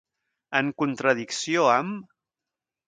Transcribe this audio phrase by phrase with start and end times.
[0.59, 2.13] En contradicció amb.